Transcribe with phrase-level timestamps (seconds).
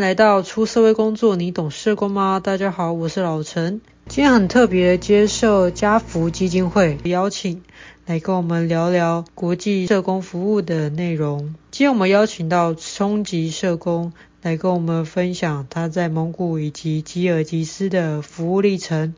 [0.00, 2.40] 来到出社会工作，你懂社工吗？
[2.40, 3.80] 大家好，我是老陈。
[4.08, 7.62] 今天很特别，接受家福基金会邀请，
[8.04, 11.54] 来跟我们聊聊国际社工服务的内容。
[11.70, 14.12] 今天我们邀请到中级社工
[14.42, 19.14] 来跟我们分享他在蒙古以及吉尔吉斯的服务历程。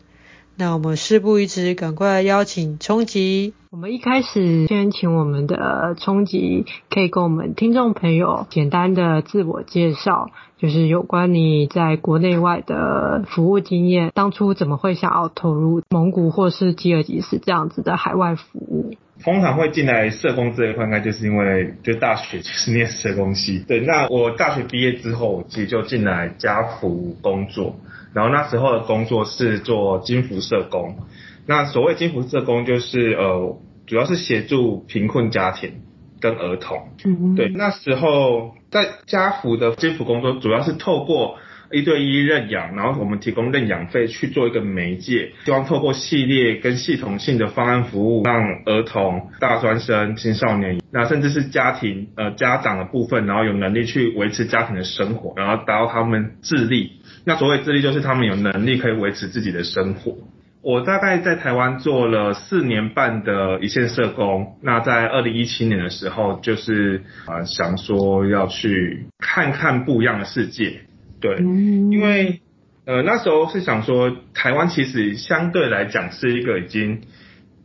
[0.58, 3.52] 那我们事不宜迟，赶快邀请冲吉。
[3.70, 18.94] 我们一开始先请我们的冲吉，可以跟我们听众朋友简单的自我介绍，就是有关你在国内外的服务经验，当初怎么会想要投入蒙古或是吉尔吉斯这样子的海外服务？
[19.22, 23.62] 通常会进来社工这一块，应该就是因为就大学就是念社工系。
[23.68, 27.76] 对，那我大学毕业之后，其实就进来家福工作。
[28.16, 30.96] 然后那时候的工作是做金福社工，
[31.44, 35.82] 那所谓金福社工就是呃，主要是协助贫困家庭
[36.18, 36.88] 跟儿童。
[37.04, 41.36] 嗯，对，那时候在家福的金福工作，主要是透过
[41.70, 56.95] 一对一认养，然后我们提供认养费去做一个媒介，希望透过系列跟系统性的方案服务，让儿童、大专生、青少年，那甚至是家庭呃家长的部分，然后有能力去维持家庭的生活，然后达到他们自立。
[57.26, 60.16] 那所谓自立，就是他们有能力可以维持自己的生活。
[60.62, 64.58] 我大概在台湾做了四年半的一线社工。
[64.62, 70.82] 那在二零一七年的时候，就是啊想说要去看看不一样的世界。
[71.20, 72.42] 对，因为
[72.84, 77.02] 呃那时候是想说，台湾其实相对来讲是一个已经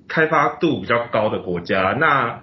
[0.07, 1.95] 开发度比较高的国家。
[1.99, 2.41] 那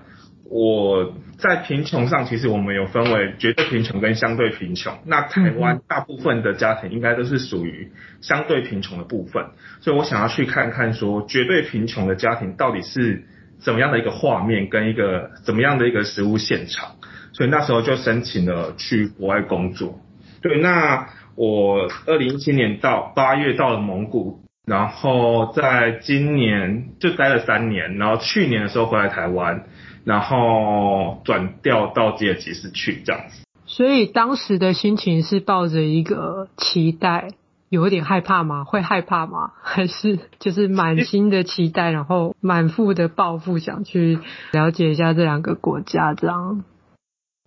[0.49, 4.99] 我在贫穷上，其实我们有分为绝对贫穷跟相对贫穷。
[5.05, 9.47] 那台湾大部分的家庭应该都是属于相对贫穷的部分，
[9.81, 13.25] 所以我想要去看看说绝对贫穷的家庭到底是
[13.61, 16.97] 怎么样的一个画面跟一个怎么样的一个实物现场。
[17.33, 20.01] 所以那时候就申请了去国外工作。
[20.43, 29.67] 对，那我二零一七年到八月到了蒙古，然后在今年就待了三年，然后去年的时候回来台湾。
[30.09, 37.29] 然后转调到吉尔吉斯去这样子，所以当时的心情是抱着一个期待，
[37.69, 38.65] 有一点害怕吗？
[38.65, 39.53] 会害怕吗？
[39.63, 44.19] 还是就是满心的期待，然后满腹的抱负，想去
[44.53, 46.65] 了解一下这两个国家这样？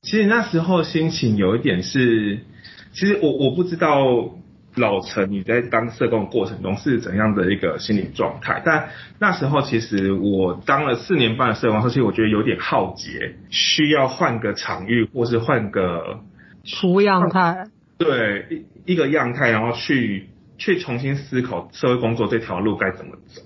[0.04, 2.46] 其实那时候心情有一点是，
[2.94, 4.36] 其实我我不知道。
[4.76, 8.62] 老陈，你在当社工的过程中是怎样的一个心理状态？
[8.66, 8.90] 但
[9.20, 16.22] 那时候其实我当了四年半的社工，其实我觉得有点耗竭，需要换个场域，或是换个
[16.64, 17.66] 出样态，
[17.98, 23.42] 对，一一个样态，然后去去重新思考社会工作这条路该怎么走。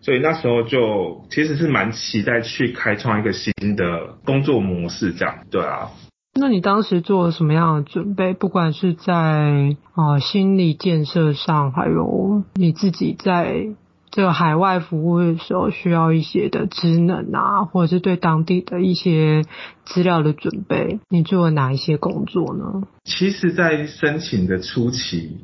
[0.00, 5.88] 所以那时候就其实是蛮期待去开创一个新的工作模式，这样，对啊。
[6.36, 8.34] 那你当时做了什么样的准备？
[8.34, 13.68] 不管是在啊、心理建设上，还有你自己在
[14.10, 19.42] 这个海外服务的时候需要一些的职能啊，或者是对当地的一些
[19.84, 22.82] 资料的准备，你做了哪一些工作呢？
[23.04, 25.38] 其实，在申请的初期，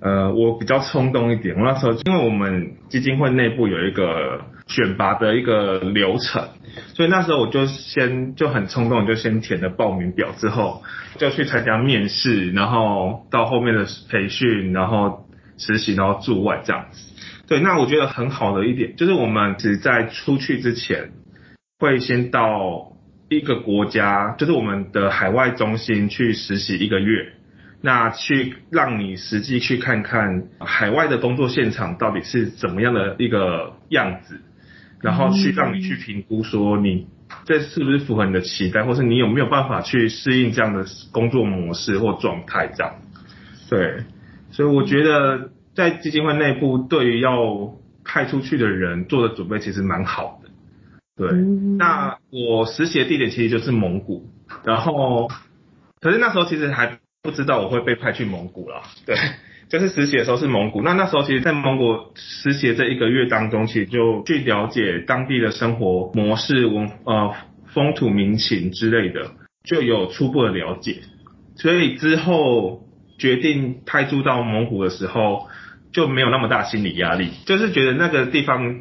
[0.00, 1.56] 呃，我比较冲动一点。
[1.56, 6.48] 我那时候因为我们基金会内部有一个选拔的一个流程。
[6.94, 10.82] 所以那时候我就先就很冲动，就先填了报名表，之后
[11.16, 17.12] 就去参加面试，然后到后面的培训，然后实习，然后驻外这样子。
[17.46, 21.12] 对，那我觉得很好的一点就是我们只在出去之前
[21.78, 22.92] 会先到
[23.30, 27.32] 一个国家，就是我们的海外中心去实习一个月，
[27.80, 34.40] 那去让你实际去看看海外的工作现场到底是怎么样的一个样子。
[35.00, 37.06] 然后去让你去评估，说你
[37.44, 42.94] 这是不是符合你的期待，或是你有没有办法去适应这样的工作模式或状态这样。
[43.68, 44.04] 对，
[44.50, 50.50] 所以我觉得在基金会内部，对于要派出去的人做的准备其实蛮好的。
[51.16, 51.32] 对，
[51.78, 54.28] 那我实习的地点其实就是蒙古，
[54.64, 55.28] 然后
[56.00, 58.82] 可是那时候其实还不知道我会被派去蒙古啦。
[59.04, 59.16] 对。
[59.68, 67.34] 就是实习的时候是蒙古，那那时候其实，在蒙古实习这一个月当中，其实就去了解当地的生活模式、文呃
[67.66, 69.32] 风土民情之类的，
[69.64, 71.02] 就有初步的了解。
[71.56, 72.86] 所以之后
[73.18, 75.48] 决定派驻到蒙古的时候，
[75.92, 78.80] 就没有那么大心理压力，就是觉得那个地方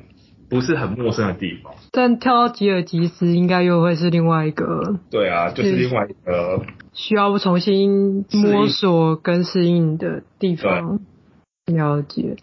[0.49, 1.73] 不是很陌生的地方。
[1.91, 4.99] 但跳到吉尔吉斯，应该又会是另外一个。
[5.09, 6.61] 对啊，就是另外一个。
[6.93, 10.99] 需要重新摸索跟适应的地方，
[11.67, 12.37] 了解。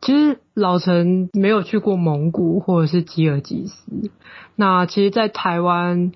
[0.00, 4.10] 其实老陈没有去过蒙古或者是吉尔吉斯，
[4.56, 6.12] 那其实，在台湾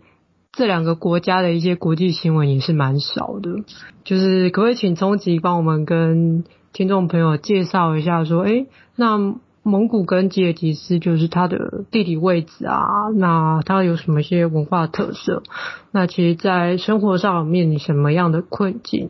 [0.52, 3.50] 这两个国家的一些国际新闻也是蛮少的。
[4.04, 8.66] 就是可不可以请聪吉帮我们跟听众朋友介绍一下，说，诶，
[8.96, 9.34] 那
[9.66, 15.42] 蒙古跟吉尔吉斯就是它的地理位置啊，那它有什么一些文化特色？
[15.90, 19.08] 那其实，在生活上面临什么样的困境，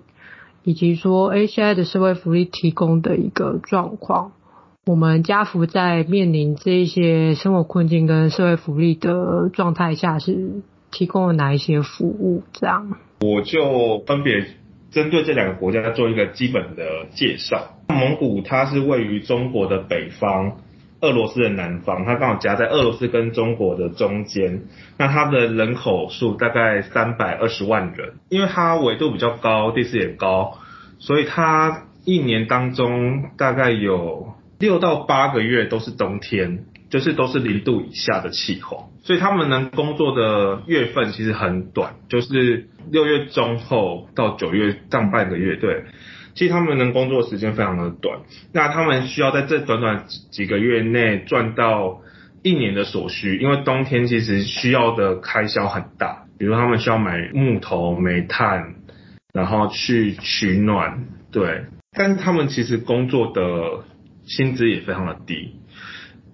[0.63, 4.31] 以及说，诶，现在的社会福利提供的一个状况。
[4.87, 10.63] 我们家福在面临这一些生活困境跟社会福利的状态下，是
[10.93, 12.45] 提供了哪一些服务？
[12.53, 12.93] 这样，
[13.23, 14.47] 我就分别
[14.95, 17.75] 针对这两个国家做一个基本的介绍。
[17.89, 20.57] 蒙古它是位于中国的北方，
[21.01, 24.63] 俄罗斯的南方，它刚好夹在俄罗斯跟中国的中间。
[24.97, 30.59] 那它的人口数大概三百二十万人，因为它纬度比较高，地势也高，
[30.99, 34.33] 所以它一年当中大概有。
[34.61, 36.65] 六到八个月都是冬天，
[36.95, 45.57] 就是都是零度以下的气候，所以他们能工作的月份其实很短，就是六月中后到九月上半个月。
[45.57, 45.87] 对，
[46.37, 48.21] 其实他们能工作时间非常的短。
[48.53, 52.01] 那他们需要在这短短几个月内赚到
[52.45, 58.77] 一年的所需，因为冬天其实需要的开销很大，比如他们需要买木头、煤炭，
[59.33, 61.07] 然后去取暖。
[61.33, 63.83] 对，但是他们其实工作的。
[64.27, 65.57] 薪资也非常的低，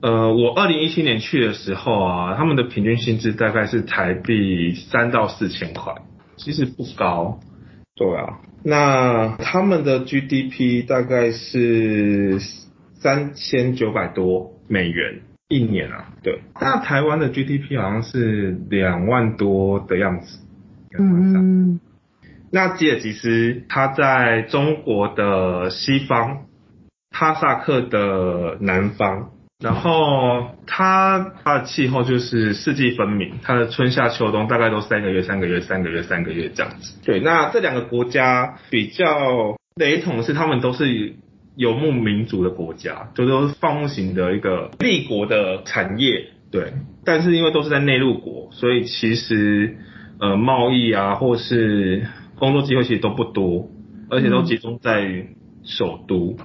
[0.03, 5.95] 呃，我二零一七年去的时候啊，他们的平均薪资大概是台币三到四千块，
[6.37, 7.41] 其实不高，
[7.95, 12.39] 对啊，那他们的 GDP 大概是
[12.95, 20.39] 三千九百多美元一年啊，对，那台湾的 GDP 好像是两万多的样子，
[20.99, 21.79] 嗯，
[22.51, 26.47] 那吉尔吉斯它在中国的西方。
[27.13, 36.99] 哈萨克的南方，然后它它的气候就是四季分明，它的春夏秋冬大概都三个月、三个月、三个月、三个月这样子。
[37.05, 41.15] 对，那这两个国家比较雷同是，他们都是
[41.57, 46.29] 游牧民族的国家，就都是放牧型的一个立国的产业。
[46.51, 46.73] 对，
[47.05, 49.77] 但是因为都是在内陆国，所以其实
[50.19, 52.07] 呃贸易啊或是
[52.37, 53.69] 工作机会其实都不多，
[54.09, 55.27] 而且都集中在
[55.63, 56.37] 首都。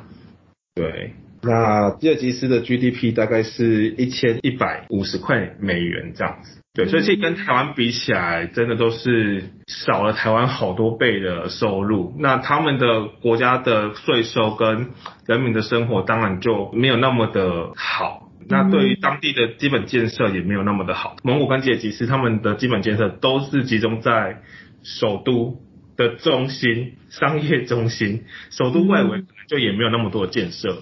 [0.75, 1.13] 对，
[1.45, 6.61] 那吉尔吉斯的 GDP 大概是一千一百五十块美元这样子。
[6.73, 12.15] 对，所以其实跟台湾比起来，真的都是少了台湾好多倍的收入。
[12.19, 14.89] 那他们的国家的税收跟
[15.25, 18.29] 人民的生活当然就没有那么的好。
[18.49, 21.15] 那对于当地的基本建设也没有那么的好。
[21.23, 24.41] 蒙古跟吉尔吉斯他们的基本建设都是集中在
[24.83, 25.61] 首都
[25.95, 29.23] 的中心，商业中心，首都外围。
[29.47, 30.75] 就也没有那么多的建设，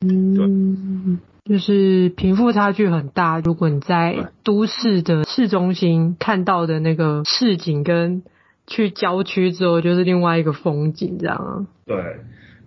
[0.00, 3.40] 嗯，就是贫富差距很大。
[3.40, 8.22] 如果你在都市的市中心看到的那个市景，跟
[8.68, 11.66] 去郊区之后就是另外一个风景，这样啊。
[11.84, 11.96] 对，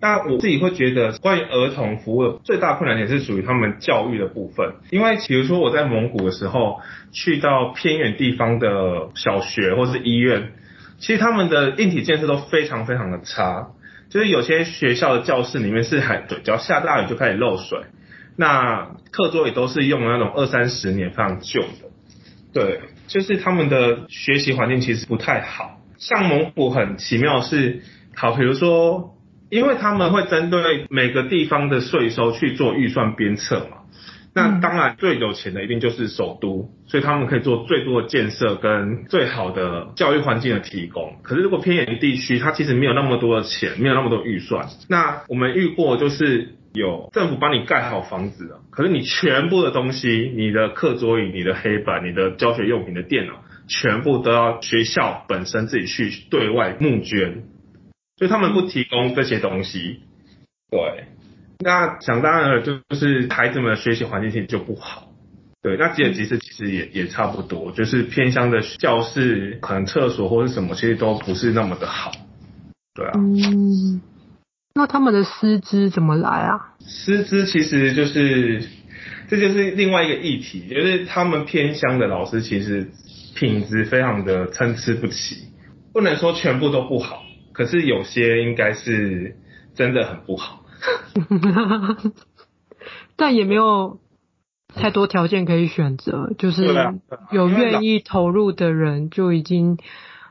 [0.02, 6.82] 那我自己会觉得，关于儿童服务最大困难点是属于他们教育的部分，因为比如说我在蒙古的时候，
[7.14, 10.52] 去到偏远地方的小学或是医院，
[10.98, 13.70] 其实他们的硬体建设都非常非常的差。
[14.12, 17.80] 就是有些学校的教室里面是还对，只要下大雨就开始漏水，
[18.36, 21.90] 那课桌也都是用那种二三十年非常旧的，
[22.54, 25.80] 对，就是他们的学习环境其实不太好。
[25.98, 27.84] 像蒙古很奇妙是，
[28.16, 29.16] 好，比如说，
[29.50, 33.78] 因为他们会针对每个地方的税收去做预算鞭策嘛。
[34.34, 41.18] 那当然，最有钱的一定就是首都，所以他们可以做最多的建设跟最好的教育环境的提供。
[41.22, 44.70] 可是如果偏远地区，它其实没有那么多的钱，没有那么多预算。
[44.88, 57.44] 那我们遇过就是有政府帮你盖好房子了，可是你全部的东西，你的课桌椅、你的黑板、你的教学用品的电脑，全部都要学校本身自己去对外募捐，
[58.16, 60.00] 所以他们不提供这些东西。
[60.70, 61.04] 对。
[61.64, 65.08] 那想当然了，就是孩子们的学习环境其实就不好。
[65.62, 72.12] 对，那吉尔吉斯其实也也差不多，就是偏乡的教室，可能厕所或者什么，其实都不是那么的好。
[72.96, 73.12] 对啊。
[73.16, 74.02] 嗯。
[74.74, 76.76] 那他们的师资怎么来啊？
[76.80, 78.64] 师资其实就是，
[79.28, 82.90] 这就是另外一个议题，就是他们偏乡的老师其实
[83.36, 85.50] 品质非常的参差不齐，
[85.92, 89.36] 不能说全部都不好，可是有些应该是
[89.76, 90.61] 真的很不好。
[93.16, 94.00] 但也没有
[94.74, 96.66] 太多条件可以选择，就是
[97.32, 99.78] 有愿意投入的人就已经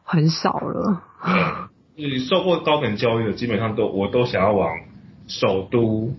[0.02, 1.02] 很少了。
[1.94, 4.70] 你受过高等教育的，基本上都我都想要往
[5.28, 6.14] 首都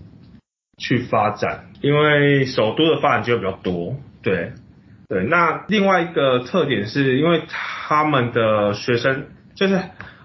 [0.78, 3.96] 去发展，因为首都的发展机会比较多。
[4.22, 4.52] 对，
[5.08, 9.80] 对，那另外一个特点是因为他们的学生就是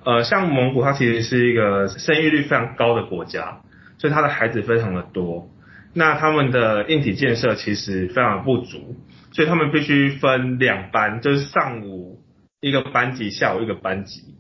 [0.05, 3.61] 呃，像蒙古，它其实是一个生育率非常高的国家，
[3.97, 5.49] 所以他的孩子非常的多。
[5.93, 8.95] 那他们的硬体建设其实非常不足，
[9.31, 12.21] 所以他们必须分两班，就是上午
[12.61, 14.35] 一个班级，下午一个班级。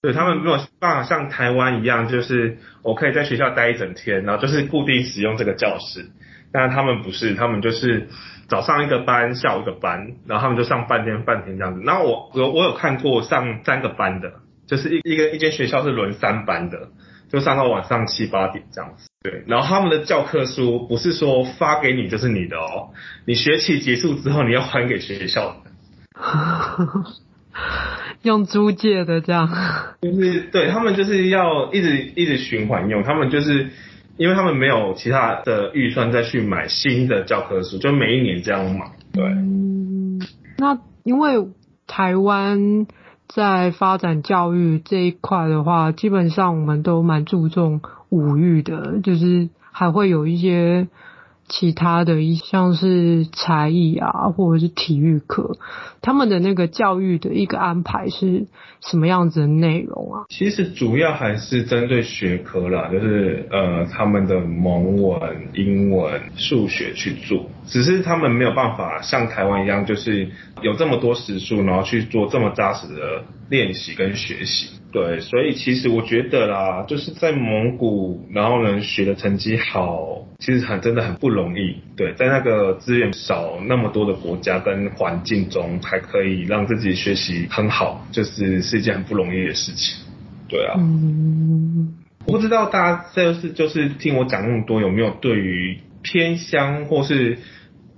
[0.00, 6.10] 对，他们没有办法像台湾一样，就是我可以在学校待一整天，然后就是固定使用这个教室。
[6.52, 8.08] 但他们不是，他们就是
[8.48, 11.82] 早上一个班，下午一个班，然后他们就上半天半天这样子。
[11.84, 14.34] 那我我我有看过上三个班的，
[14.66, 16.90] 就是一一个一间学校是轮三班的，
[17.30, 19.08] 就上到晚上七八点这样子。
[19.22, 22.90] 对，然后他们的教科书不是说发给你就是你的哦，
[23.26, 25.70] 你学期结束之后你要还给学校的。
[28.22, 29.48] 用租借的这样，
[30.00, 33.70] 就是对他们就是要一直一直循环用，他们就是
[34.16, 38.90] 因为他们没有其他的预算再去买新的教科书，就每一年这样买。
[39.12, 40.20] 对，嗯，
[40.58, 41.48] 那因为
[41.86, 42.86] 台湾
[43.28, 50.88] 在发展教育这一块的话，基本上我们都蛮注重五育的，就是还会有一些。
[51.48, 55.56] 其他的一项是才艺啊，或者是体育课，
[56.02, 58.46] 他们的那个教育的一个安排是
[58.80, 60.24] 什么样子的内容啊？
[60.28, 65.20] 其实主要还是针对学科啦，就是呃他们的蒙文、
[65.54, 70.28] 英文、数学去做，只是他们没有办法像台湾一样，就是
[70.62, 74.77] 有这么多时数，然后去做这么扎实的练习跟学习。
[74.90, 81.76] 对，所以其实我觉得啦，就是在蒙古，然后能学的成绩好，其实很真的很不容易。
[81.94, 89.98] 对，在那个资源少那么多的国家跟环境中，还可以让自己学习很好，就是是一件很不容易的事情。
[90.48, 91.92] 对啊，嗯，
[92.24, 97.36] 我不知道大家就是就是听我讲那么多，有没有对于偏乡或是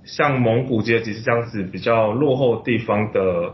[0.03, 3.53] 像蒙古这些其实这样子比较落后地方的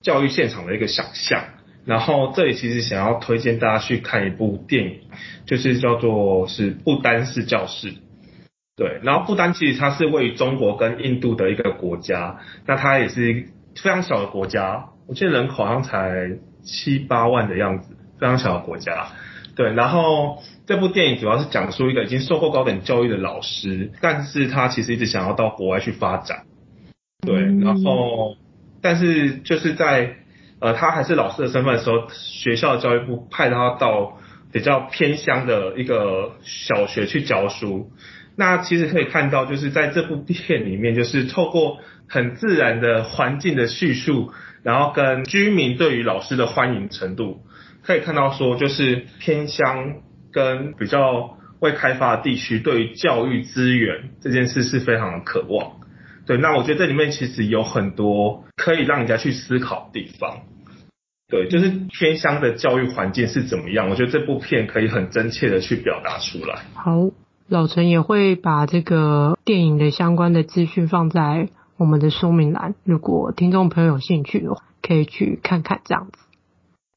[0.00, 1.42] 教育现场的一个想象？
[1.84, 5.00] 然后这里其实想要推荐大家去看一部电影，
[5.46, 7.94] 就是叫做是不丹市教室，
[8.76, 19.08] 对，然后不丹其实它是位于中国跟印度的一个国家，那它也是非常小的国家，我记得人口好像才七八万的样子，非常小的国家，
[19.56, 26.44] 对，然后这部电影主要是讲述一个已经受过高等教育的老师，但是他其实一直想要到国外去发展，
[27.26, 28.36] 对，然后
[28.80, 30.16] 但是就是在
[30.62, 34.18] 呃，他还是老师的身份的时候，学校教育部派他到
[34.52, 37.90] 比较偏乡的一个小学去教书。
[38.36, 41.78] 那其实可以看到，就是在这部片里面，就是透过
[42.08, 44.30] 很自然的环境的叙述，
[44.62, 47.40] 然后跟居民对于老师的欢迎程度，
[47.82, 49.96] 可以看到说，就是偏乡
[50.32, 55.72] 跟比较未开发的地区，对于教育资源这件事是非常的渴望。
[56.24, 60.42] 对，那我觉得这里面其实有很多可以让人家去思考的地方。
[61.32, 63.88] 对，就是偏乡的教育环境是怎么样？
[63.88, 66.60] 我觉得这部片可以很真切的去表达出来。
[66.74, 67.10] 好，
[67.48, 71.48] 老陈也会把这个电影的相关的资讯放在
[71.78, 76.18] 我们的说明栏，如果听众朋友有兴趣的话，可以去看看这样子。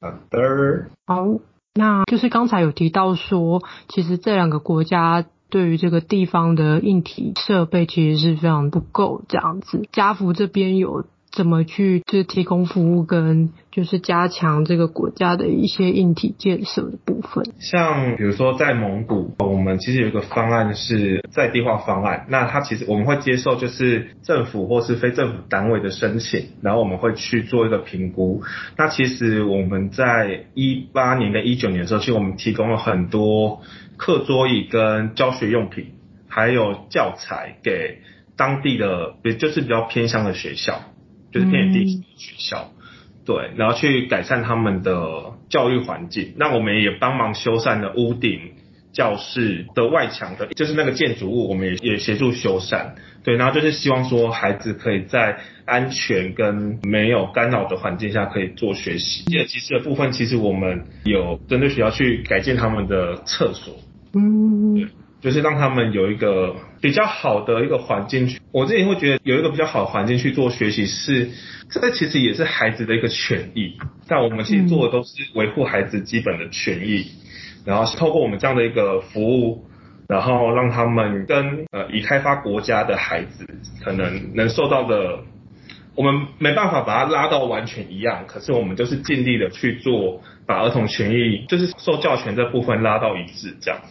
[0.01, 0.89] 好的。
[1.07, 1.39] 好，
[1.73, 9.87] 那就是刚才有提到说，其实这两个国家对于这个地方的硬体设备其实是非常不够这样子。
[9.93, 11.05] 家福这边有。
[11.35, 17.45] 怎么去就是提供服务跟就是加强这个国家的一些硬体建设的部分？
[17.59, 28.41] 像比如说在蒙古，我们其实有一个方案是在地化方案，那它其实我们会接受就是政府或是非政府单位的申请，然后我们会去做一个评估。
[28.77, 33.61] 那其实我们在一八年跟一九年的时候，其实我们提供了很多
[33.97, 35.87] 课桌椅跟教学用品，
[36.29, 37.99] 还有教材给
[38.37, 40.79] 当地的，也就是比较偏乡的学校。
[41.35, 42.71] 就是偏远地区的学校，
[43.25, 46.33] 对，然后去改善他们的教育环境。
[46.37, 48.39] 那我们也帮忙修缮了屋顶、
[48.93, 52.91] 教室的外墙的，就是那个建筑物，我们也也协助修缮。
[53.25, 59.25] 对，然后就是希望说孩子可以在安全跟没有干扰的环境下可以做学习。
[59.25, 63.75] 第二其次的部分，其实我们有针对学校去改建他们的厕所。
[64.13, 64.54] 嗯，对。
[65.25, 71.31] 就是让他们有一个比较好的一个环境去，我自己会觉得有一个比较好的环境去做学习是，
[71.71, 73.75] 这其实也是孩子的一个权益。
[74.07, 77.07] 但我们其实做的都是维护孩子基本的权益，
[77.65, 79.65] 然后是透过我们这样的一个服务，
[80.07, 83.47] 然后让他们跟呃已开发国家的孩子
[83.83, 85.21] 可能能受到的，
[85.95, 93.81] 我们没办法把它拉到完全一样，可是我们就是尽力的去做，把儿童权益就是受教权这部分拉到一致这样。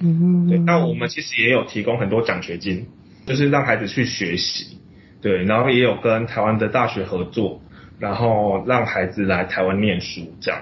[0.00, 2.86] 嗯，对，那我们其实也有提供很多奖学金，
[3.26, 4.78] 就是让孩子去学习，
[5.20, 7.60] 对，然后也有跟台湾的大学合作，
[7.98, 10.60] 然后让孩子来台湾念书这样。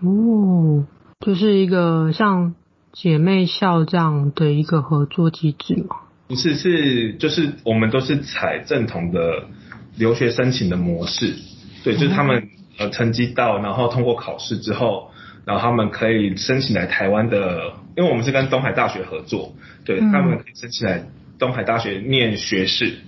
[0.00, 0.86] 哦，
[1.20, 2.54] 就是一个像
[2.92, 5.96] 姐妹校这样的一个合作机制吗？
[6.28, 9.44] 不是，是就是我们都是采正统的
[9.96, 11.36] 留学申请的模式，
[11.84, 15.10] 对，就是他们呃成绩到，然后通过考试之后，
[15.46, 19.54] 然后他们可以申请来台湾的，因为我们是跟东海大学合作，
[19.86, 21.04] 对，他们可以申请来
[21.38, 22.98] 东海大学念学士。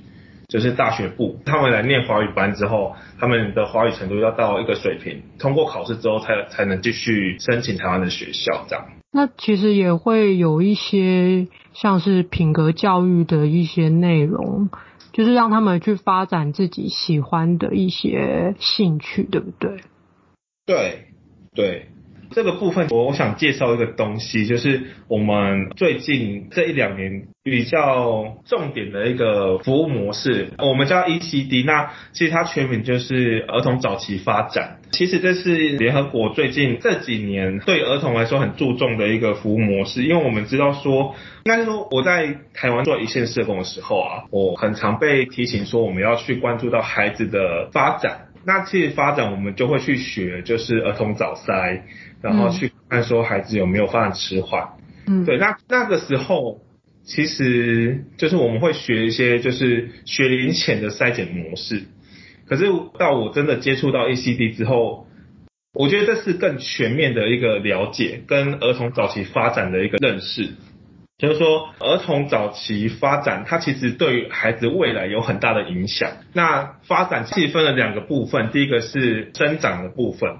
[0.48, 8.86] 就是大学部，他们来念华语班之后，他们的华语程度要到一个水平，通过考试之后才才能继续申请台湾的学校这样。
[9.12, 14.70] 那其实也会有一些像是品格教育的一些内容，
[15.12, 19.80] 就是让他们去发展自己喜欢的一些兴趣，对不对？
[20.64, 21.08] 对，
[21.54, 21.88] 对。
[22.38, 31.64] 这个部分我我想介绍一个东西，就是我们最近这一两年比较重点的一个服务模式，我们叫 ECD。
[31.64, 34.76] 那其实它全名就是儿童早期发展。
[34.92, 48.27] 其实这是联合国最近这几年对儿童来说很注重的一个服务模式，因为我们知道说，应该是说我在台湾做一线社工的时候啊，我很常被提醒说我们要去关注到孩子的发展。
[48.44, 51.82] 那其实发展我们就会去学，就是儿童早筛。
[52.20, 54.70] 然后去看说孩子有没有发展迟缓，
[55.06, 56.62] 嗯，对，那那个时候
[57.04, 61.84] 其实就是我们会学一些就是学龄前的筛检模式，
[62.48, 62.64] 可是
[62.98, 65.06] 到我真的接触到 ECD 之后，
[65.72, 70.54] 我觉得这是更全面的一个了解跟儿童早期发展的一个认识，
[71.18, 76.12] 就是说儿童早期发展它其实对于孩子未来有很大的影响。
[76.32, 80.36] 那发展细分了两个部分，第一个是生长的部分。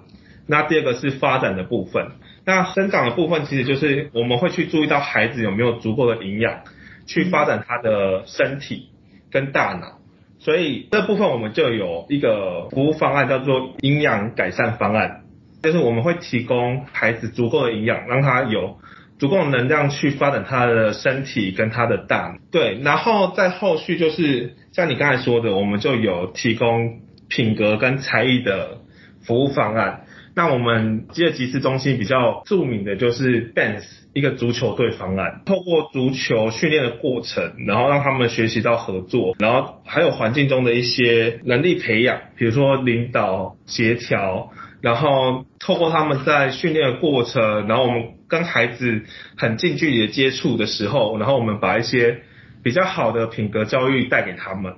[0.46, 2.12] 那第二个是发展的部分，
[2.46, 6.60] 那生长的部分其实就是我们会去注意到孩子有没有足够的营养，
[7.06, 8.88] 去发展他的身体
[9.32, 9.98] 跟大脑，
[10.38, 15.24] 所以这部分我们就有一个服务方案叫做营养改善方案，
[15.60, 18.78] 就是我们会提供孩子足够的营养，让他有
[19.18, 22.38] 足够能量去发展他的身体跟他的大脑。
[22.50, 28.78] 对，然后在后续就是像你刚才说的，我们就有提供品格跟才艺的
[29.24, 30.04] 服务方案。
[30.36, 33.82] 那我们饥饿集思中心比较著名的就是 BANS
[34.14, 49.02] 一个足球队方案，透过足球训练的过程，然后让他们学习到合作，然后还有环境中的一些能力培养，比如说领导、协调，然后透过他们在训练的过程，然后我们跟孩子
[49.36, 52.22] 很近距离的接触的时候，然后我们把一些
[52.64, 54.76] 比较好的品格教育带给他们。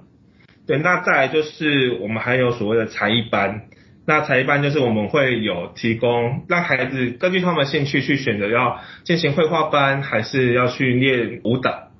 [0.66, 3.66] 对，那再来就是我们还有所谓的才艺班。
[4.04, 11.92] 那才艺班就是我们会有提供，让孩子根据他们的兴趣去选择要进行绘画班，还是要去练舞蹈。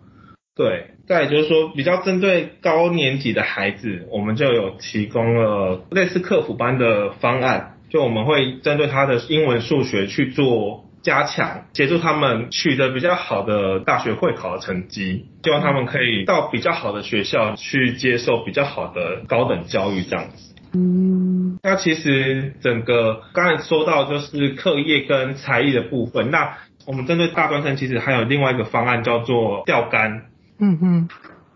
[0.57, 20.55] 对，再就是说比较针对高年级的孩子，我们就有提供了类似课辅班的方案，就我们会针对他的英文、数学去做加强，协助他们取得比较好的大学会考的成绩，希望他们可以到比较好的学校去接受比较好的高等教育这样子。
[20.73, 30.27] 嗯，那其实整个刚才说到就是课业跟才艺的部分，那我们针对大专生其实还有另外一个方案叫做钓竿。
[30.61, 31.09] 嗯哼，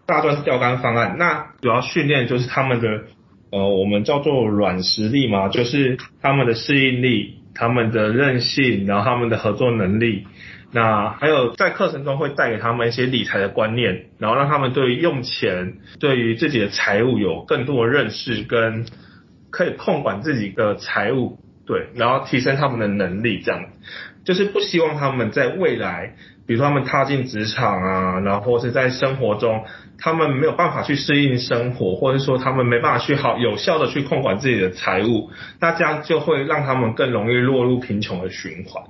[0.07, 3.05] 大专钓竿方案，那主要训练就是他们的
[3.55, 10.27] 呃，我们叫做软实力嘛，就是他们的适应力、他们的韧性，然后他们的合作能力。
[10.73, 18.87] 那还有在课程中会带给他们一些理财的观念，然后让他们对于用钱、对于自己的财务有更多的认识，跟
[19.51, 23.67] 可以控管自己的财务，对，然后提升他们的能力，这样
[24.25, 26.15] 就是不希望他们在未来，
[26.47, 29.65] 比如说他们踏进职场啊，然后是在生活中，
[29.99, 38.85] 他们没有办法去适应生活，或者说他们没办法去好有效的去控管自己的财务，那这样就会让他们更容易落入贫穷的循环。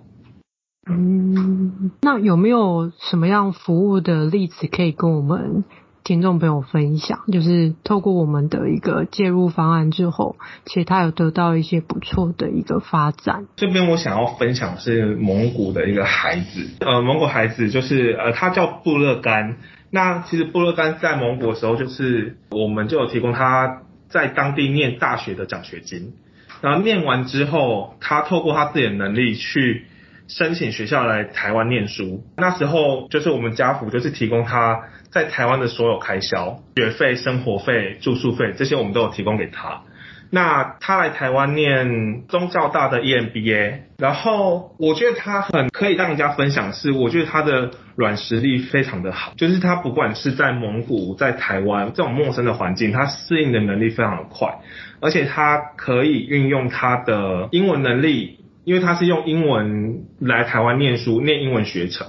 [0.87, 5.65] 嗯，那有没有什么样服务的例子可以跟我们
[6.05, 7.21] 听众朋友分享？
[7.33, 10.37] 就是透过我们的一个介入方案之后，
[10.67, 13.47] 其实他有得到一些不错的一个发展。
[13.57, 19.57] 这边我想要分享是蒙古的一个孩子，呃，蒙古孩子就是呃，他叫布勒干。
[19.91, 26.13] 那其实布勒干在蒙古的时候，就是我们就有提供他在当地念大学的奖学金，
[26.61, 29.87] 然后念完之后，他透过他自己的能力去。
[30.27, 34.85] 申请学校来台湾念书，那时候就是我们家扶就是提供他
[35.15, 39.83] 在台湾的所有开销，学费、生活费、住宿费这些我们都有提供给他。
[40.31, 54.59] 那他来台湾念中教大的 EMBA，然后我觉得他很可以让人家分享是，我觉得他的软实力非常的好，就是他不管是在蒙古、在台湾这种陌生的环境，他适应的能力非常的快，
[55.01, 62.09] 而且他可以运用他的英文能力，因为他是用英文来台湾念书，念英文学程，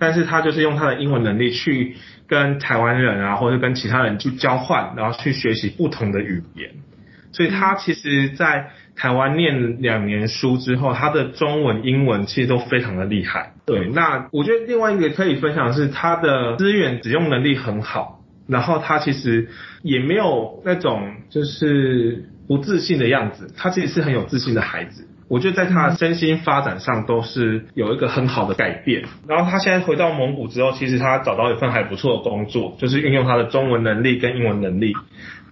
[0.00, 1.94] 但是他就是用他的英文能力去
[2.26, 6.70] 跟台湾人啊，或者跟其他人去交换，然后去学习不同的语言。
[7.32, 13.52] 所以他其实，在台湾念两年书之后，他的中文、英文其实都非常的厉害。
[13.66, 19.48] 对，那我觉得另外一个可以分享的是，他的资源使用能力很好，然后他其实
[19.82, 25.06] 也没有那种就是不自信的样子，他其实是很有自信的孩子。
[25.30, 29.04] 我觉得在他的身心发展上都是有一个很好的改变。
[29.28, 34.92] 然后他现在回到蒙古之后，其实他找到一份还不错的工作，就是运用他的中文能力跟英文能力。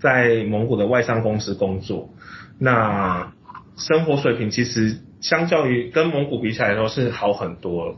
[0.00, 2.10] 在蒙古的外商公司工作，
[2.58, 3.32] 那
[3.76, 7.94] 生活水平其实相较于跟蒙古比起来都是好很多了。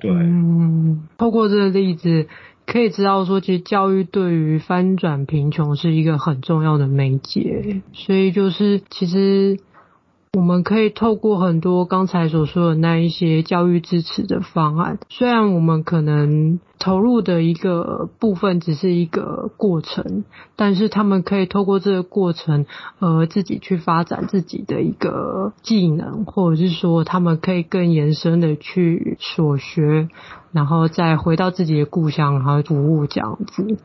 [0.00, 2.26] 对，嗯，透过这个例子
[2.66, 9.58] 可以知道说，其实教育对于翻转贫穷是一个很重要的媒介，所以就是其实。
[10.34, 20.24] 我们可以透过很多刚才所说的那一些教育支持的方案，虽然我们可能投入的一个部分只是一个过程，
[20.56, 22.64] 但是他们可以透过这个过程，
[22.98, 30.08] 呃，自己去发展自己的一个技能，或者是说他们可以更延伸的去所学，
[30.50, 33.76] 然后再回到自己的故乡，然后服务这样子。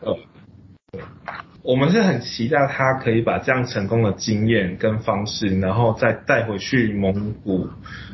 [1.68, 7.68] 我们是很期待他可以把这样成功的经验跟方式，然后再带回去蒙古，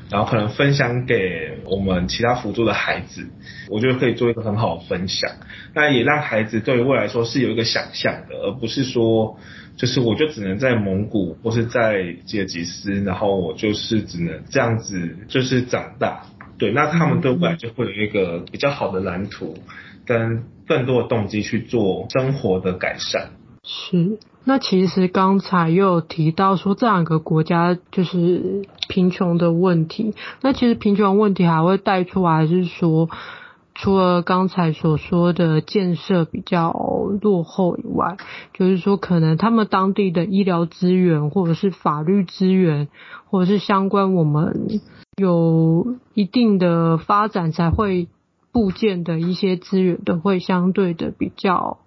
[0.09, 3.29] 然后可能分享给我们其他辅助的孩子，
[3.69, 5.29] 我觉得可以做一个很好的分享。
[5.75, 9.37] 那也让孩子对未来说是有一个想象的，而不是说
[9.77, 16.23] 就是我就只能在蒙古或是在吉尔吉斯，然后我就是只能这样子就是长大。
[16.57, 19.59] 对，那他们对未来就会有一个比较好的蓝图，
[20.07, 23.29] 跟更多的动机去做生活的改善。
[23.65, 33.09] 是，那其实刚才又有提到说这两个国家就是贫穷的问题，那其实贫穷问题还会带出来是说，
[33.73, 36.73] 除了刚才所说的建设比较
[37.21, 38.17] 落后以外，
[38.53, 42.89] 就是说可能他们当地的医疗资源或者是法律资源，
[43.29, 44.67] 或者是相关我们
[45.15, 48.09] 有一定的发展才会
[48.51, 51.77] 部件的一些资源，都会相对的比较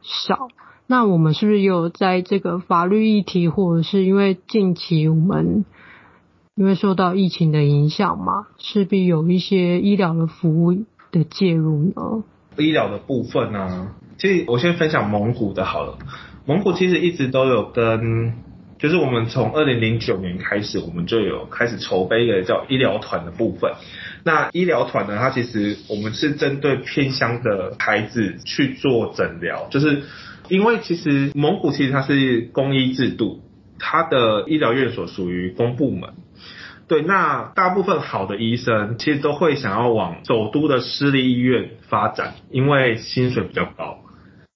[0.00, 0.48] 少。
[0.88, 5.64] 那我们是不是有在这个法律议题，或者是因为近期我们
[6.54, 12.22] 因为受到疫情的影响嘛，势必有一些医疗的服务的介入呢？
[12.56, 15.98] 医疗的部分呢、其实我先分享蒙古的好了。
[16.46, 18.34] 蒙古其实一直都有跟，
[18.78, 23.72] 就是我们从二零零九年开始，我们就有开始筹备一个叫医疗团的部分。
[24.22, 30.04] 那医疗团呢，它其实我们是针对偏乡的孩子去做诊疗，就是。
[30.48, 33.40] 因为其实蒙古其实它是公医制度，
[33.78, 36.14] 它的医疗院所属于公部门，
[36.88, 43.98] 对，那大部分好的医生其实都会想要往首都的私立医院发展，因为薪水比较高，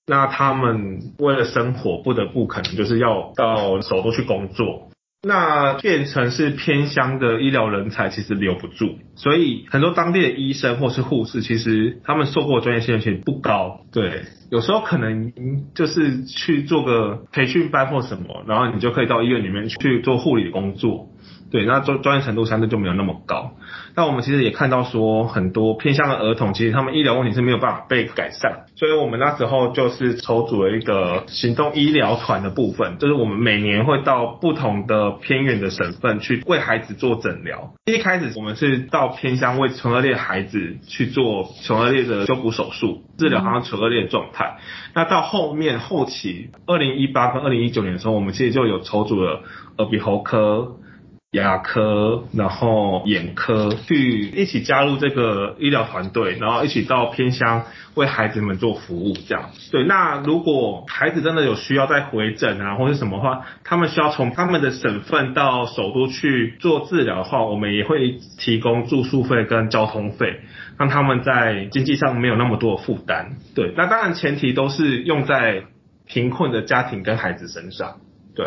[0.07, 4.90] 那他们为了生活不得不可能就是要到首都去工作。
[5.23, 15.33] 那变成是偏乡的医疗人才其实留不住，所以很多当地的医生或是护士，其实他们受过专业训练不高，对，有时候可能
[15.75, 21.11] 就是去做个培训班或什么，然后你就可以到医院里面去做护理工作。
[21.51, 23.53] 对，那专专业程度相对就没有那么高。
[23.97, 28.67] 那我们其实也看到说，很多偏乡的儿童，其实他们医疗问题是没有办法被改善。
[28.77, 37.75] 所以我们那时候就是筹组了一个行动医疗团的部分，就是我们每年会到不同的偏远的省份去为孩子做诊疗。
[37.87, 44.59] 一开始我们是到偏乡为唇腭裂孩子去做唇腭裂的修补手术，治疗他唇腭裂的状态。
[44.95, 49.43] 那到后面后期，二零一八跟二零一九年的时候，我们其实就有筹组了
[49.79, 50.77] 耳鼻喉科。
[51.33, 59.51] 牙科，然后眼科，去一起加入这个医疗团队，然后一起到偏乡为孩子们做服务，这样。
[59.71, 70.41] 对，那如果孩子真的有需要再回诊啊，或者什么话，他们需要从他们的省份到首都去做治疗的话，我们也会提供住宿费跟交通费，
[70.81, 73.37] 让他们在经济上没有那么多的负担。
[73.55, 75.63] 对，那当然前提都是用在
[76.09, 77.99] 贫困的家庭跟孩子身上。
[78.35, 78.47] 对，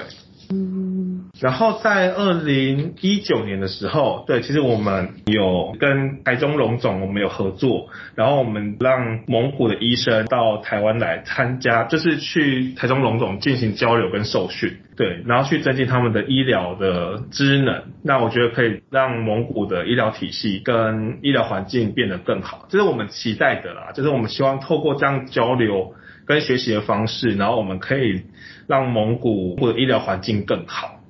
[0.51, 0.92] 嗯。
[1.39, 17.83] 然后在二零一九年的时候，对，其实我们有跟台中龙总我们有合作，然后我们让蒙古的医生到台湾来参加，就是去台中龙总进行交流跟受训，对，然后去增进他们的医疗的知能。
[18.03, 25.93] 那我觉得可以让蒙古的医疗体系跟医疗环境变得更好，这是我们期待的啦，就是我们希望透过这样交流
[26.25, 28.23] 跟学习的方式，然后我们可以。
[28.65, 31.01] 让蒙古的医疗环境更好。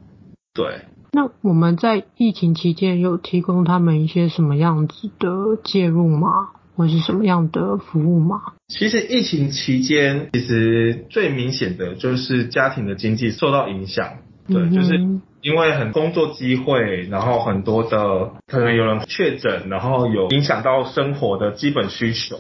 [0.54, 6.28] 对，那我们在疫情期间有提供他们一些什么样子的介入吗？
[6.76, 8.42] 或是什么样的服务吗？
[8.68, 14.18] 其实疫情期间，其实最明显的就是家庭的经济受到影响。
[14.48, 14.96] 对，嗯、就是
[15.42, 22.38] 因为很工作机会，然后很多的可能有人确诊，然后有影响到生活的基本需求。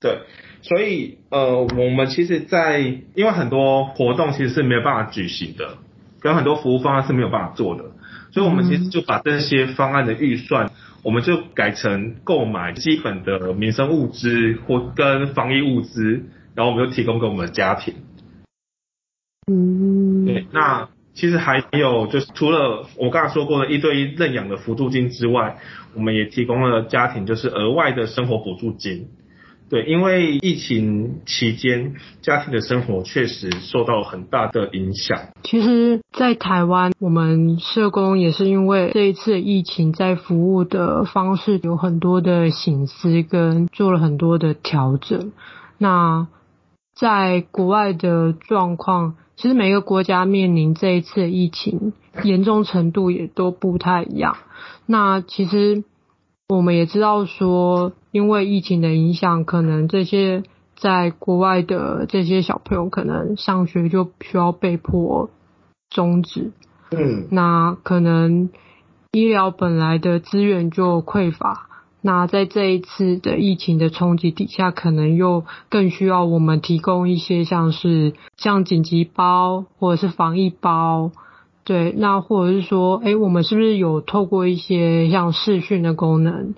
[0.00, 0.20] 对。
[0.62, 2.80] 所以，呃，我们其实在，在
[3.14, 5.78] 因为很多活动其实是没有办法举行的，
[6.26, 7.84] 跟很多服务方案是没有办法做的，
[8.32, 10.72] 所以我们其实就把这些方案的预算，
[11.04, 16.24] 我们就改成购买基本的民生物资或跟防疫物资，
[16.56, 17.94] 然后我们就提供给我们的家庭。
[19.46, 25.58] 嗯，对，那其实还有就是除了我刚才说过的一对一认养的辅助金之外，
[25.94, 29.10] 我们也提供了家庭就是额外的生活补助金。
[29.68, 35.18] 对，因为疫情期间，家庭的生活确实受到很大的影响。
[35.42, 45.32] 其实，在台湾，我们社工也是因为这一次疫情，在服务的方式有很多的省思，跟做了很多的调整。
[45.78, 46.28] 那
[46.94, 54.36] 在国外的状况，其实每个国家面临这一次疫情严重程度也都不太一样。
[54.86, 55.82] 那其实。
[56.48, 60.42] 我们也知道说，因为疫情的影响，可能这些
[60.74, 65.28] 在国外的这些小朋友，可能上学就需要被迫
[65.90, 66.52] 终止。
[66.90, 68.48] 嗯，那可能
[69.12, 71.68] 医疗本来的资源就匮乏，
[72.00, 81.12] 那在这一次的疫情的冲击底下，可能又更需要我们提供一些像是像紧急包或者是防疫包。
[81.64, 86.54] 对，那或者是说，哎，我们是不是有透过一些像视讯的功能，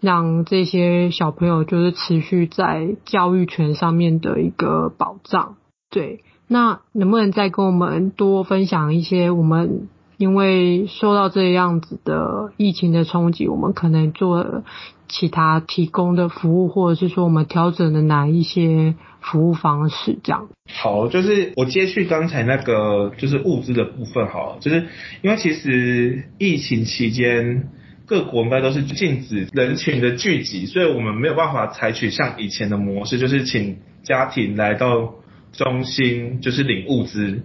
[0.00, 5.56] 让这些小朋友就是持续在教育权上面的一个保障？
[5.90, 14.62] 对，那能不能再跟我们多分享一些我们因为受到这样子的疫情的冲击，我们可能做
[15.08, 18.94] 其他提供的服务，或者是说我们调整的哪一些？
[19.20, 20.48] 服务方式这样。
[20.80, 24.86] 好，就是我接续刚才那个就是物资的部分，好，就是
[25.22, 27.68] 因为其实疫情期间
[28.08, 35.14] 各国应该都是禁止人群的聚集，所以我们没有办法采取像以前的模式，就是请家庭来到
[35.52, 37.42] 中心就是领物资。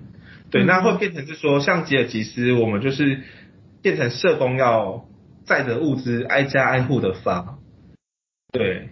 [0.49, 3.19] 对，那会变成是说像吉尔吉斯，我们就是
[3.81, 5.05] 变成社工要
[5.45, 7.57] 载着物资挨家挨户的发。
[8.51, 8.89] 对。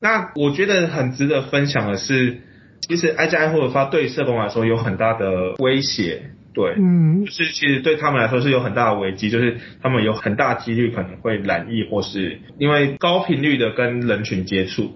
[0.00, 2.42] 那我觉得很值得分享的是，
[2.86, 14.92] 其实挨家挨户的发对社工来说有很大的威胁，对，嗯，就是其实对他们来说是有很大的危机，就是他们有很大几率可能会染疫，或是因为高频率的跟人群接触，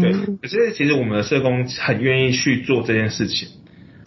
[0.00, 0.12] 对。
[0.40, 3.48] 可是其实我们的社工很愿意去做这件事情，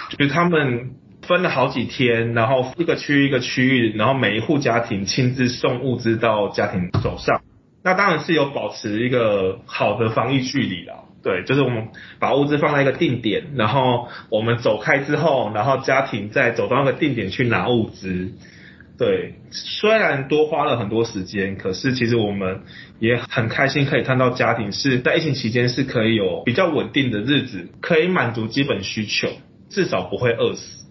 [0.10, 7.42] 就是他们分了好几天，然后一个区域一个区域，然后每一户家庭亲自送物资到家庭手上。
[7.84, 18.32] 那当然是有保持一个好的防疫距离了，对，就是我们把物资放在一个定点，然后我们走开之后，然后家庭再走到那个定点去拿物资，
[18.98, 22.62] 对，虽然多花了很多时间，可是其实我们
[23.00, 29.28] 也很开心可以看到家庭是在疫情期间是可以有比较稳定的日子，可以满足基本需求，
[29.70, 30.86] 至少不会饿死。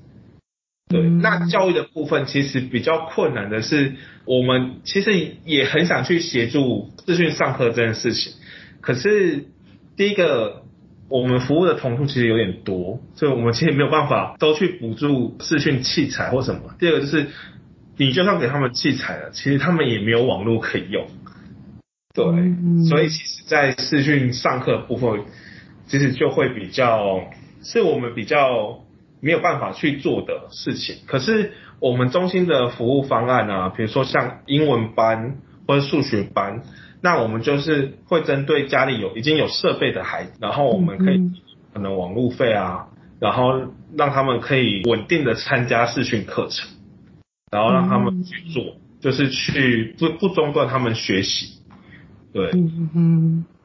[0.91, 3.95] 对，那教育的部分其实比较困难的是，
[4.27, 5.13] 我们其实
[5.47, 8.35] 也很想去协助资讯上课这件事情。
[8.83, 9.47] 可是
[9.97, 10.63] 第一个，
[11.09, 16.75] 我们服务的同数其实有点多，所以我们其实没有办法都去补助视讯器材或什么。
[16.79, 17.27] 第二个就是，
[17.97, 21.07] 你就算给他们器材了，其实他们也没有网络可以用。
[22.15, 22.25] 对，
[22.89, 25.23] 所以其实，在视讯上课的部分，
[25.87, 27.23] 其实就会比较
[27.63, 28.83] 是我们比较。
[29.19, 36.63] 没有办法去做的事情，可是我们中心的服务方案啊，比如说像英文班或者数学班，
[37.07, 41.21] 那我们就是会针对家里有已经有设备的孩子，然后我们可以
[41.73, 42.89] 可能网路费啊，
[43.21, 43.63] 然后
[43.97, 46.69] 让他们可以稳定的参加视讯课程，
[47.53, 51.61] 然后让他们去做，就是去不不中断他们学习，
[52.33, 52.51] 对，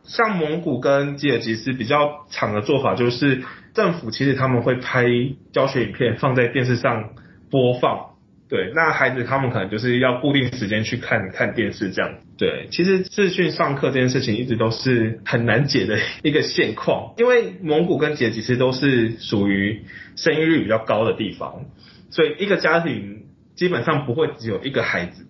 [0.03, 3.43] 像蒙古跟吉尔吉斯比较常的做法就是。
[3.73, 5.05] 政府其实他们会拍
[5.53, 7.11] 教学影片放在电视上
[7.49, 8.10] 播放，
[8.51, 12.15] 对，那孩子他们可能就是要固定时间去看看电视这样。
[12.37, 19.85] 对，其实视讯上课这件事情一直都是很难解的一个现况，因为蒙古跟捷其实都是属于
[20.17, 21.63] 生育率比较高的地方，
[22.09, 23.23] 所以一个家庭
[23.55, 25.25] 基本上不会只有一个孩子。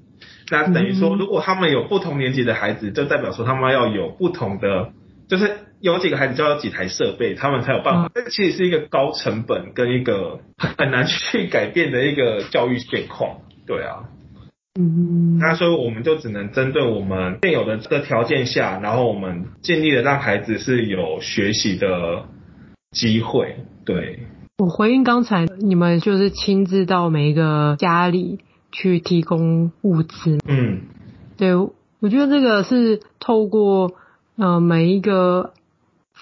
[0.50, 4.94] 那等于说，如果他们有不同年级的孩子，就代表说他们要有不同的，
[5.28, 8.10] 就是有几个孩子就要有几台设备，他们才有办法。
[8.14, 13.38] 这其实是一个高成本跟一个 很难去改变的一个教育现况。
[13.66, 14.06] 对啊，
[14.80, 22.26] 嗯，那所以我们就只能针对我们现有的这个条件下，然后我们尽力的让孩子是有学习的
[22.92, 23.58] 机会。
[23.86, 24.20] 对，
[24.58, 28.40] 我回应刚才你们就是亲自到每一个家里。
[28.74, 30.84] 去提供物资，嗯，
[31.36, 33.92] 对，我觉得这个是透过
[34.38, 35.52] 呃每一个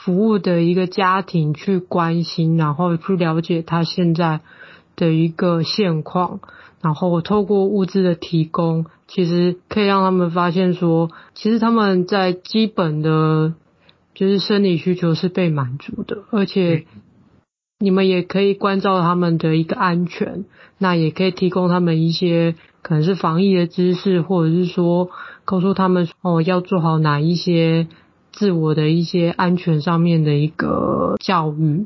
[0.03, 4.41] 服务的一个家庭去关心，然后去了解他现在
[4.95, 6.39] 的一个现况，
[6.81, 13.53] 然后透过物资的提供，其实可以让他们发现说，其实他们在基本的，
[14.13, 16.85] 就是生理需求是被满足的，而且。
[17.81, 20.43] 你们也可以关照他们的一个安全，
[20.79, 25.09] 那也可以提供他们一些可能是防疫的知识，或者是说
[25.45, 27.87] 告诉他们哦要做好哪一些
[28.39, 31.85] 自我的一些安全上面的一个教育。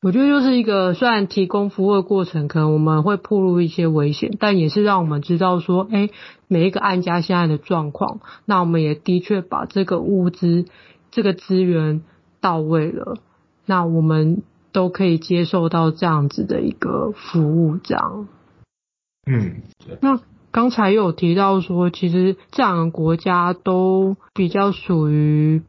[0.00, 6.08] 我觉得就是一个虽然提供服务的过程，可能我们会暴露一些危险，但也是让我们知道说，哎，
[6.48, 10.64] 每一个案家现在的状况，那我们也的确把这个物资、
[11.10, 12.02] 这个资源
[12.40, 13.18] 到位了，
[13.66, 14.42] 那我们。
[14.74, 18.26] 都可以接受到这样子的一个服务，这样。
[19.24, 19.62] 嗯，
[20.00, 20.18] 那
[20.50, 25.62] 刚才有提到说，其实这两个国家都比较属于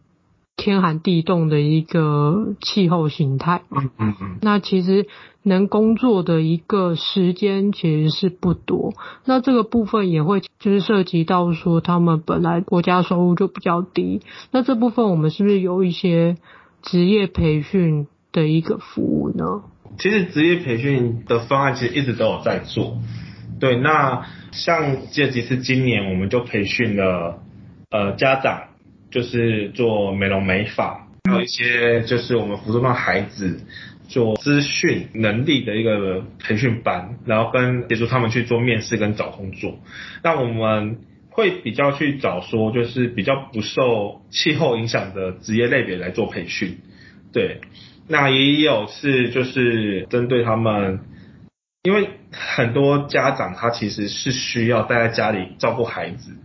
[0.56, 3.62] 天寒地冻的一个气候形态。
[3.70, 4.38] 嗯嗯嗯。
[4.42, 5.08] 那其实
[5.44, 8.94] 能工作的一个时间其实是不多。
[9.26, 14.22] 那这个部分也会就是涉及到说，他们本来国家收入就比较低。
[14.52, 16.38] 那这部分我们是不是有一些
[16.82, 18.08] 职业培训？
[18.36, 19.64] 的一个服务呢？
[19.98, 22.98] 其实职业培训的方案其实一直都有在做。
[23.62, 27.40] 对，那像这几次今年我们就培训了
[27.92, 28.64] 呃家长，
[29.16, 33.62] 就是做美容美发，还有一些就是我们福州帮孩子
[34.10, 39.80] 做资讯能力的一个培训班，然后跟协助他们去做面试跟找工作。
[40.22, 40.98] 那我们
[41.30, 46.80] 会比较去找说就是比较不受气候影响的职业类别来做培训，
[47.32, 47.62] 对。
[48.10, 51.00] 那也有是就是针对他们，
[51.84, 56.36] 因为很多家长他其实是需要待在家里照顾孩子，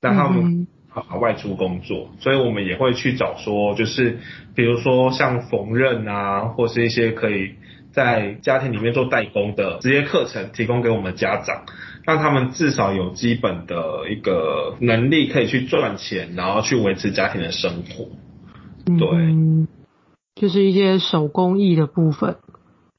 [0.00, 0.57] 但他们
[1.00, 4.18] 好好外出工作，所以我们也会去找说，就是
[4.54, 7.52] 比如说像缝纫啊，或是一些可以
[7.92, 11.64] 在家庭里面做代工的职业课程，提供给我们家长，
[12.04, 18.08] 让他们至少有基本的一个能力可以去赚钱，然后去维持家庭的生活，
[18.98, 19.66] 对。
[20.34, 22.36] 就是一些手工艺的部分，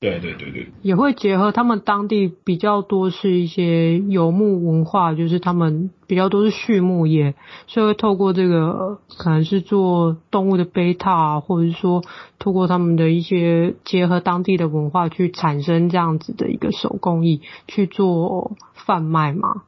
[0.01, 7.35] 对对对对，也会结合他们当地比较多是一些游牧文化，就是他们比较多是畜牧业，
[7.67, 12.01] 所以会透过这个可能是做动物的背套啊，或者是说
[12.39, 19.63] 透过他们的一些结合当地的文化去产生这样子的一个手工艺去做贩卖嘛。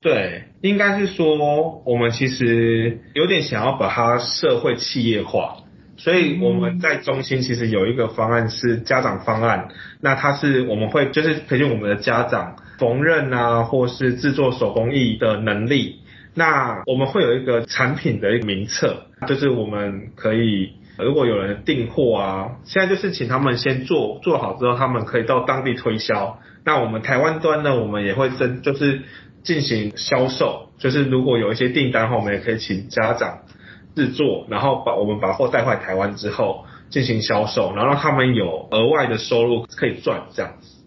[0.00, 5.56] 对，应该是说我们其实有点想要把它社会企业化。
[5.96, 9.68] 所以我们在中心其实有一个方案是家长方案，
[10.00, 16.00] 那它是我们会就是培训我们的家长缝纫啊，或是制作手工艺的能力。
[16.34, 26.38] 那我们会有一个产品的一个名册，就是我们可以如果有人订货啊，现在就是请他们先做做好之后，他们可以到当地推销。
[26.62, 29.00] 那我们台湾端呢，我们也会增就是
[29.42, 33.38] 进行销售，就是如果有一些订单的话，我们也可以请家长。
[33.96, 40.84] 制作，然后把我们把货带回台湾之后进行销售，然后让他们有额外的收入可以赚，这样子。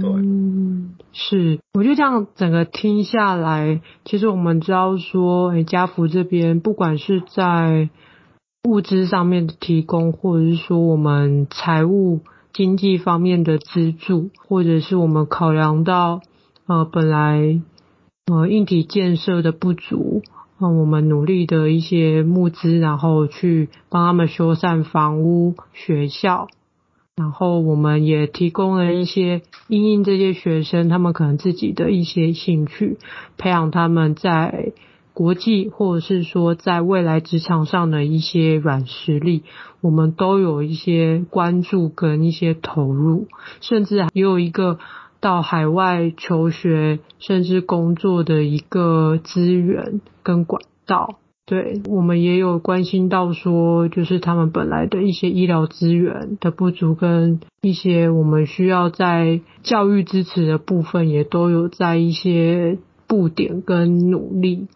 [0.00, 7.88] 对，嗯，是，我就这样整个听下来，其实我们知道说，哎，家福这边不管是在
[8.68, 12.20] 物资上面的提供，或者是说我们财务
[12.52, 16.20] 经济方面的资助，或者是我们考量到
[16.66, 17.62] 呃本来
[18.26, 20.22] 呃硬体建设的不足。
[20.60, 26.48] 那我们努力的一些募资，然后去帮他们修缮房屋、学校，
[27.16, 32.98] 然后我们也提供了一些因应这些学生他们可能自己的一些兴趣，
[33.36, 34.72] 培养他们在
[35.14, 39.42] 国际或者是说在未来职场上的一些软实力，
[39.80, 43.26] 我们都有一些关注跟一些投入，
[43.60, 44.78] 甚至还有一个
[45.20, 51.18] 到海外求学甚至工作的一个资源跟管道。
[51.44, 64.68] 对，我们也有关心到说，就是他们本来的一些医疗资源的不足，跟一些我们需要在教育支持的部分，也都有在一些布点跟努力。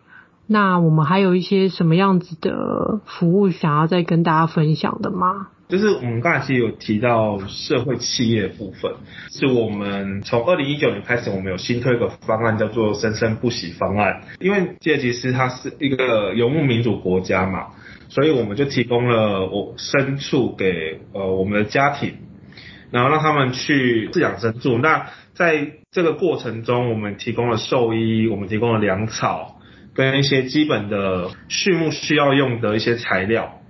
[0.46, 5.48] 那我们还有一些什么样子的服务想要再跟大家分享的吗？
[5.72, 8.92] 就是我们刚才其实有提到社会企业部分，
[9.30, 14.20] 是我们从二零一九年开始，我们有新推一个方案，叫做“生生不息”方案。
[14.38, 17.68] 因为吉尔吉斯它是一个游牧民主国家嘛，
[18.10, 22.16] 所以我们就提供了我牲畜给呃我们的家庭，
[22.90, 24.76] 然后让他们去饲养牲畜。
[24.76, 29.56] 那在这个过程中，我们提供了兽医，我们提供了粮草
[29.94, 33.60] 跟一些基本的畜牧需要用的一些材料。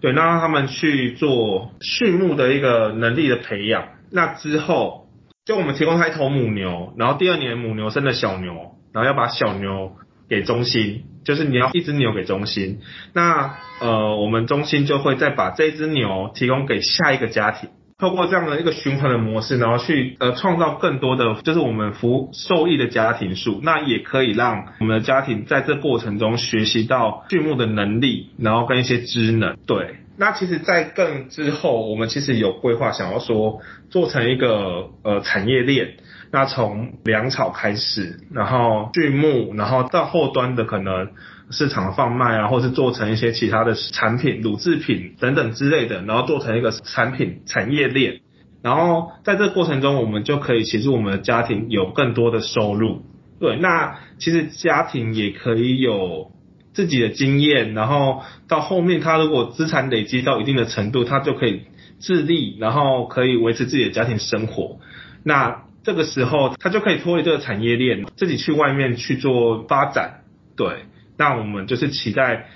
[0.00, 3.88] 对，那让他们去做畜牧的一个能力的培养。
[4.10, 5.08] 那之后，
[5.44, 9.92] 就我们提供他一头母牛，然后第二年母牛生了小牛，然后要把小牛
[10.28, 12.80] 给中心，就是你要一只牛给中心。
[13.14, 17.70] 那呃，我们中心就会再把这只牛提供给下一个家庭。
[17.98, 29.56] 透过这样的一个循环的模式，然后去呃创造更多的，就是我们服务受益的家庭数，那也可以让我们的家庭在这过程中学习到畜牧的能力，然后跟一些知能。
[29.66, 35.94] 对，那其实，在更之后，我们其实有规划想要说做成一个呃产业链，
[36.30, 41.08] 那从粮草开始，然后畜牧，然后到后端的可能。
[41.50, 48.20] 市场的贩卖啊，或是做成一些其他的产品、乳制品等等之类的，然后做成一个产品产业链，
[48.62, 53.02] 然后在这个过程中，我们就可以协助我们的家庭有更多的收入。
[53.38, 56.32] 对，那其实家庭也可以有
[56.72, 61.62] 自己的经验，然后到后面他如果资产累积到一定的程度，他就可以
[62.00, 64.78] 自立，然后可以维持自己的家庭生活。
[65.22, 70.22] 那这个时候，他就可以脱离这个产业链，自己去外面去做发展。
[70.56, 70.86] 对。
[71.16, 72.46] 那我们就是期待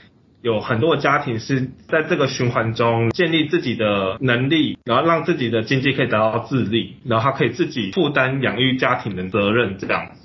[0.42, 10.20] 有很多的家庭是在这个循环中建立自己的能力，然后让自己的经济可以得到自立，然后他可以自己负担养育家庭的责任，这样子。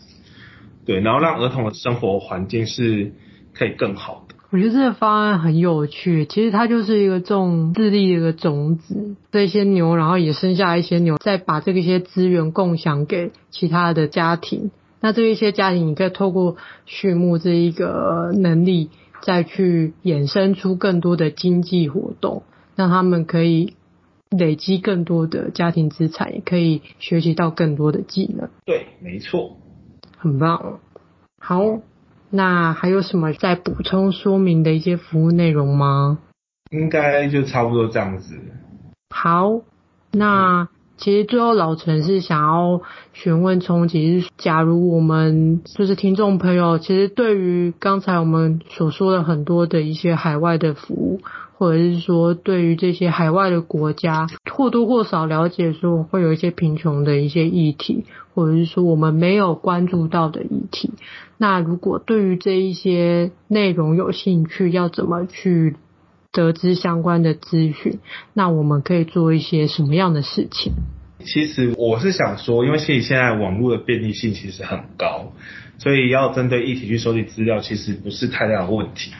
[0.85, 3.11] 对，然后让儿童的生活环境是
[3.53, 4.35] 可以更好的。
[4.51, 14.71] 我觉得这个方案很有趣，其实它就是一个种自立的一个种子，这些牛，然后也生下一些牛，再把这个些资源共享给其他的家庭。
[15.05, 18.89] 那这一些家庭，你可以透过畜牧这一个能力，
[19.21, 22.41] 再去衍生出更多的经济活动，
[22.75, 23.75] 让他们可以
[24.31, 28.49] 累积更多的家庭资产，也可以学习到更多的技能。
[28.65, 29.57] 对，没错，
[30.17, 30.79] 很棒。
[31.39, 31.61] 好，
[32.31, 36.17] 那还有什么再补充说明的一些服务内容吗？
[36.71, 38.39] 应该就差不多这样子。
[39.11, 39.61] 好，
[40.11, 40.67] 那。
[40.97, 42.81] 其实最后老陈是想要
[43.13, 51.19] 询问冲击，是假如我们就是听众朋友，其实对于刚才我们所说的很多的一些海外的服务，
[51.57, 60.91] 或者是说对于这些海外的国家或多或少了解，说会有一些贫穷的一些议题，或者是说我们没有关注到的议题，
[61.37, 65.75] 那如果对于这一些内容有兴趣，要怎么去？
[66.35, 67.99] 得知相关的资讯，
[68.33, 70.73] 那我们可以做一些什么样的事情？
[71.23, 75.31] 其实我是想说，因为其实现在网络的便利性其实很高，
[75.79, 79.11] 所以要针对议题去收集资料，其实不是太大的问题。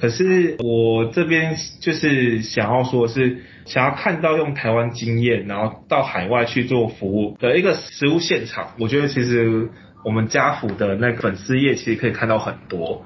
[0.00, 8.68] 可是我这边就是想要说，是想要看到用台湾经验，然后到海外去做服务的一个实务现场。
[8.78, 9.68] 我觉得其实
[10.04, 13.04] 我们家府的那个粉丝页其实可以看到很多。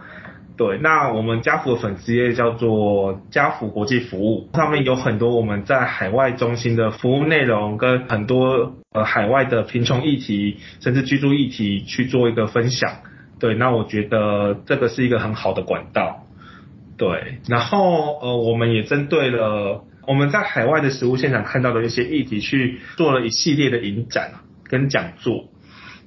[0.57, 12.91] 对，那我们家福的粉丝页叫做家福国际服务，上面有很多我们在海外中心的服务内容，跟很多呃海外的贫穷议题，甚至居住议题去做一个分享。
[13.39, 16.25] 对，那我觉得这个是一个很好的管道。
[16.97, 24.31] 对，然后呃我们也针对了我们在海外的实物现场看到的一些议题，去做了一系列的影展
[24.65, 25.51] 跟讲座。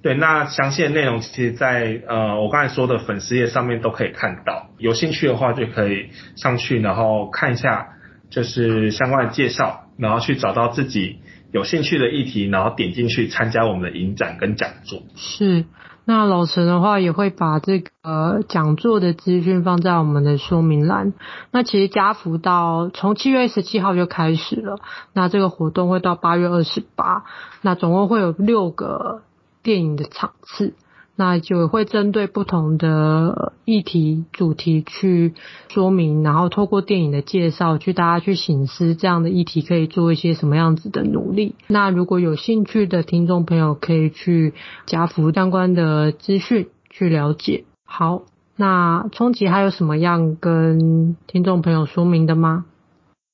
[0.01, 7.89] 对，那详细的内容其实在呃我刚才说的粉丝页上面都可以看到，有兴趣的话就可以上去，然后看一下
[8.29, 11.17] 就是相关的介绍，然后去找到自己
[11.51, 15.01] 有兴趣的议题，然后点进去参加我们的影展跟讲座。
[15.17, 15.65] 是，
[16.05, 21.11] 那老陈的话也会把这个讲座的资讯放在我们的说明栏。
[21.51, 24.79] 那其实加福到从七月十七号就开始了，
[25.11, 27.25] 那这个活动会到八月二十八，
[27.61, 29.23] 那总共会有六个。
[29.63, 30.73] 电影的场次，
[31.15, 35.33] 那就会针对不同的议题主题去
[35.67, 41.55] 说明，然后透过电影的介绍，去大家去醒思这样的议题可以做一些什么样子的努力。
[41.67, 44.53] 那如果有兴趣的听众朋友，可以去
[44.85, 47.65] 加福相关的资讯去了解。
[47.85, 48.21] 好，
[48.55, 52.65] 那冲击还有什么样跟听众朋友说明的吗？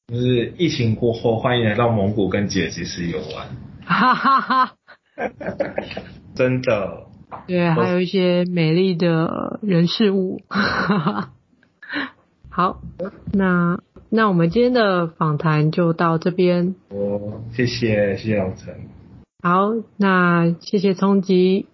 [0.07, 3.55] 就是疫情过后，欢迎来到蒙古跟吉尔吉斯游玩。
[3.86, 4.73] 哈哈哈，
[6.36, 7.07] 真的。
[7.47, 10.41] 对，还有一些美丽的人事物。
[12.49, 12.82] 好，
[13.34, 16.76] 那那我们今天的访谈就到这边。
[16.89, 18.76] 哦，谢谢谢谢老陈。
[19.41, 21.68] 好，那谢谢冲击。